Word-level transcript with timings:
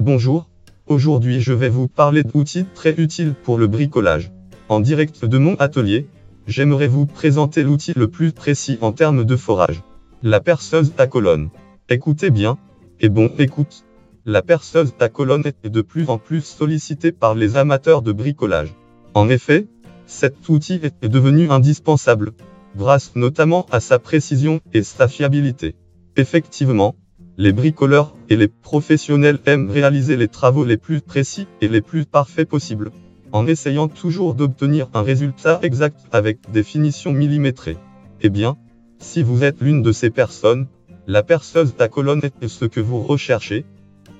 Bonjour, 0.00 0.48
aujourd'hui 0.86 1.42
je 1.42 1.52
vais 1.52 1.68
vous 1.68 1.86
parler 1.86 2.22
d'outils 2.22 2.64
très 2.74 2.94
utiles 2.94 3.34
pour 3.34 3.58
le 3.58 3.66
bricolage. 3.66 4.32
En 4.70 4.80
direct 4.80 5.26
de 5.26 5.36
mon 5.36 5.56
atelier, 5.56 6.06
j'aimerais 6.46 6.86
vous 6.86 7.04
présenter 7.04 7.62
l'outil 7.62 7.92
le 7.94 8.08
plus 8.08 8.32
précis 8.32 8.78
en 8.80 8.92
termes 8.92 9.24
de 9.24 9.36
forage. 9.36 9.82
La 10.22 10.40
perceuse 10.40 10.94
à 10.96 11.06
colonne. 11.06 11.50
Écoutez 11.90 12.30
bien, 12.30 12.56
et 12.98 13.10
bon 13.10 13.30
écoute. 13.38 13.84
La 14.24 14.40
perceuse 14.40 14.94
à 15.00 15.10
colonne 15.10 15.44
est 15.44 15.68
de 15.68 15.82
plus 15.82 16.08
en 16.08 16.16
plus 16.16 16.40
sollicitée 16.40 17.12
par 17.12 17.34
les 17.34 17.58
amateurs 17.58 18.00
de 18.00 18.12
bricolage. 18.12 18.74
En 19.12 19.28
effet, 19.28 19.68
cet 20.06 20.48
outil 20.48 20.80
est 20.82 21.08
devenu 21.08 21.50
indispensable, 21.50 22.32
grâce 22.74 23.16
notamment 23.16 23.66
à 23.70 23.80
sa 23.80 23.98
précision 23.98 24.60
et 24.72 24.82
sa 24.82 25.08
fiabilité. 25.08 25.76
Effectivement, 26.16 26.96
les 27.40 27.54
bricoleurs 27.54 28.14
et 28.28 28.36
les 28.36 28.48
professionnels 28.48 29.38
aiment 29.46 29.70
réaliser 29.70 30.18
les 30.18 30.28
travaux 30.28 30.62
les 30.62 30.76
plus 30.76 31.00
précis 31.00 31.46
et 31.62 31.68
les 31.68 31.80
plus 31.80 32.04
parfaits 32.04 32.46
possibles, 32.46 32.90
en 33.32 33.46
essayant 33.46 33.88
toujours 33.88 34.34
d'obtenir 34.34 34.90
un 34.92 35.00
résultat 35.00 35.58
exact 35.62 36.00
avec 36.12 36.38
des 36.52 36.62
finitions 36.62 37.12
millimétrées. 37.12 37.78
Eh 38.20 38.28
bien, 38.28 38.58
si 38.98 39.22
vous 39.22 39.42
êtes 39.42 39.62
l'une 39.62 39.80
de 39.80 39.90
ces 39.90 40.10
personnes, 40.10 40.66
la 41.06 41.22
perceuse 41.22 41.72
à 41.78 41.88
colonne 41.88 42.20
est 42.42 42.48
ce 42.48 42.66
que 42.66 42.80
vous 42.80 43.00
recherchez, 43.00 43.64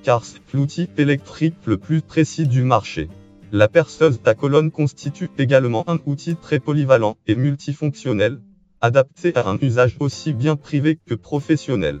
car 0.01 0.25
c'est 0.25 0.41
l'outil 0.51 0.89
électrique 0.97 1.57
le 1.67 1.77
plus 1.77 2.01
précis 2.01 2.47
du 2.47 2.63
marché. 2.63 3.07
La 3.51 3.67
perceuse 3.67 4.19
à 4.25 4.33
colonne 4.33 4.71
constitue 4.71 5.29
également 5.37 5.87
un 5.87 5.99
outil 6.07 6.37
très 6.37 6.57
polyvalent 6.59 7.17
et 7.27 7.35
multifonctionnel, 7.35 8.39
adapté 8.81 9.35
à 9.35 9.47
un 9.47 9.59
usage 9.61 9.95
aussi 9.99 10.33
bien 10.33 10.55
privé 10.55 10.97
que 11.05 11.13
professionnel. 11.13 11.99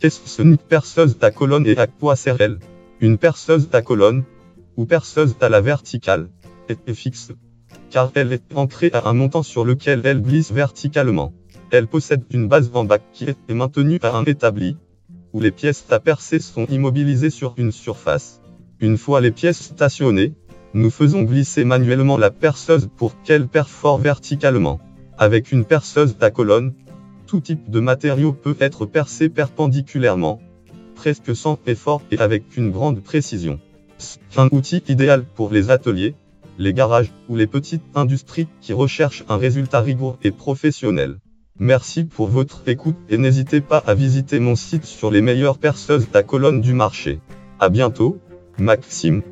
Qu'est-ce 0.00 0.38
qu'une 0.38 0.56
perceuse 0.56 1.18
à 1.20 1.30
colonne 1.30 1.66
et 1.66 1.76
à 1.76 1.86
quoi 1.86 2.16
sert-elle 2.16 2.58
Une 3.00 3.18
perceuse 3.18 3.68
à 3.74 3.82
colonne, 3.82 4.24
ou 4.78 4.86
perceuse 4.86 5.36
à 5.42 5.50
la 5.50 5.60
verticale, 5.60 6.30
est 6.70 6.94
fixe, 6.94 7.32
car 7.90 8.10
elle 8.14 8.32
est 8.32 8.54
ancrée 8.54 8.90
à 8.94 9.06
un 9.10 9.12
montant 9.12 9.42
sur 9.42 9.62
lequel 9.62 10.00
elle 10.04 10.22
glisse 10.22 10.52
verticalement. 10.52 11.34
Elle 11.70 11.86
possède 11.86 12.24
une 12.30 12.48
base 12.48 12.70
en 12.72 12.84
bac 12.84 13.02
qui 13.12 13.24
est 13.24 13.52
maintenue 13.52 13.98
à 14.02 14.16
un 14.16 14.24
établi, 14.24 14.78
où 15.34 15.40
les 15.40 15.50
pièces 15.50 15.84
à 15.90 16.00
percer 16.00 16.38
sont 16.38 16.64
immobilisées 16.68 17.28
sur 17.28 17.52
une 17.58 17.70
surface. 17.70 18.40
Une 18.80 18.96
fois 18.96 19.20
les 19.20 19.32
pièces 19.32 19.60
stationnées, 19.60 20.32
nous 20.72 20.90
faisons 20.90 21.24
glisser 21.24 21.64
manuellement 21.64 22.16
la 22.16 22.30
perceuse 22.30 22.88
pour 22.96 23.20
qu'elle 23.20 23.48
perfore 23.48 23.98
verticalement. 23.98 24.80
Avec 25.18 25.52
une 25.52 25.66
perceuse 25.66 26.16
à 26.22 26.30
colonne, 26.30 26.72
type 27.38 27.70
de 27.70 27.78
matériau 27.78 28.32
peut 28.32 28.56
être 28.58 28.86
percé 28.86 29.28
perpendiculairement, 29.28 30.40
presque 30.96 31.36
sans 31.36 31.58
effort 31.66 32.02
et 32.10 32.18
avec 32.18 32.56
une 32.56 32.70
grande 32.70 33.00
précision. 33.00 33.60
Un 34.36 34.48
outil 34.52 34.82
idéal 34.88 35.24
pour 35.34 35.50
les 35.50 35.70
ateliers, 35.70 36.14
les 36.58 36.74
garages 36.74 37.12
ou 37.28 37.36
les 37.36 37.46
petites 37.46 37.84
industries 37.94 38.48
qui 38.60 38.72
recherchent 38.72 39.24
un 39.28 39.36
résultat 39.36 39.80
rigoureux 39.80 40.16
et 40.22 40.30
professionnel. 40.30 41.18
Merci 41.58 42.04
pour 42.04 42.28
votre 42.28 42.62
écoute 42.66 42.96
et 43.08 43.18
n'hésitez 43.18 43.60
pas 43.60 43.82
à 43.86 43.94
visiter 43.94 44.40
mon 44.40 44.56
site 44.56 44.84
sur 44.84 45.10
les 45.10 45.20
meilleures 45.20 45.58
perceuses 45.58 46.08
à 46.14 46.22
colonne 46.22 46.60
du 46.60 46.72
marché. 46.72 47.20
À 47.58 47.68
bientôt, 47.68 48.18
Maxime. 48.58 49.22